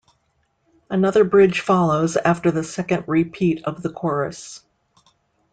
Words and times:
Another 0.89 1.23
bridge 1.23 1.59
follows 1.61 2.17
after 2.17 2.49
the 2.49 2.63
second 2.63 3.03
repeat 3.05 3.63
of 3.65 3.83
the 3.83 3.93
chorus. 3.93 4.63